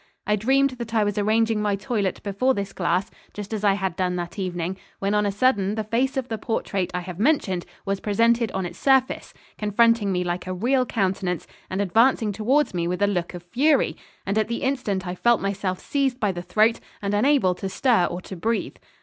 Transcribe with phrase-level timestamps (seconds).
[0.25, 3.95] I dreamed that I was arranging my toilet before this glass just as I had
[3.95, 7.67] done that evening when on a sudden the face of the portrait I have mentioned
[7.85, 12.87] was presented on its surface, confronting me like a real countenance, and advancing towards me
[12.87, 13.95] with a look of fury;
[14.25, 18.05] and at the instant I felt myself seized by the throat and unable to stir
[18.05, 18.77] or to breathe.